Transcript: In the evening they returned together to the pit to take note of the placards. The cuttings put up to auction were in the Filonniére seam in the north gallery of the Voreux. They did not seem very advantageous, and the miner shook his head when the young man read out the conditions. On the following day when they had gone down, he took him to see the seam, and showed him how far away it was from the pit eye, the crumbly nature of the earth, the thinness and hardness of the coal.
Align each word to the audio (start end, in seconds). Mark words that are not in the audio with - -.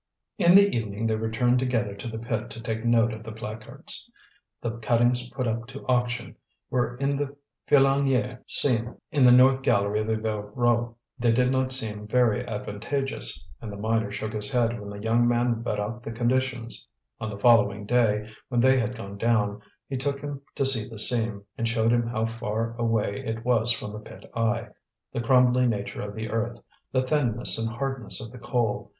In 0.39 0.55
the 0.55 0.75
evening 0.75 1.05
they 1.05 1.15
returned 1.15 1.59
together 1.59 1.93
to 1.93 2.07
the 2.07 2.17
pit 2.17 2.49
to 2.49 2.59
take 2.59 2.83
note 2.83 3.13
of 3.13 3.21
the 3.21 3.31
placards. 3.31 4.09
The 4.59 4.79
cuttings 4.79 5.29
put 5.29 5.47
up 5.47 5.67
to 5.67 5.85
auction 5.85 6.37
were 6.71 6.97
in 6.97 7.17
the 7.17 7.35
Filonniére 7.69 8.39
seam 8.47 8.95
in 9.11 9.25
the 9.25 9.31
north 9.31 9.61
gallery 9.61 9.99
of 10.01 10.07
the 10.07 10.15
Voreux. 10.17 10.95
They 11.19 11.31
did 11.31 11.51
not 11.51 11.71
seem 11.71 12.07
very 12.07 12.43
advantageous, 12.47 13.45
and 13.61 13.71
the 13.71 13.77
miner 13.77 14.11
shook 14.11 14.33
his 14.33 14.51
head 14.51 14.79
when 14.79 14.89
the 14.89 14.97
young 15.05 15.27
man 15.27 15.61
read 15.61 15.79
out 15.79 16.01
the 16.01 16.09
conditions. 16.11 16.89
On 17.19 17.29
the 17.29 17.37
following 17.37 17.85
day 17.85 18.27
when 18.49 18.59
they 18.59 18.79
had 18.79 18.95
gone 18.97 19.19
down, 19.19 19.61
he 19.87 19.97
took 19.97 20.19
him 20.21 20.41
to 20.55 20.65
see 20.65 20.89
the 20.89 20.97
seam, 20.97 21.43
and 21.59 21.67
showed 21.67 21.91
him 21.91 22.07
how 22.07 22.25
far 22.25 22.73
away 22.77 23.23
it 23.23 23.45
was 23.45 23.71
from 23.71 23.91
the 23.93 23.99
pit 23.99 24.25
eye, 24.35 24.69
the 25.13 25.21
crumbly 25.21 25.67
nature 25.67 26.01
of 26.01 26.15
the 26.15 26.27
earth, 26.31 26.57
the 26.91 27.03
thinness 27.05 27.59
and 27.59 27.69
hardness 27.69 28.19
of 28.19 28.31
the 28.31 28.39
coal. 28.39 28.89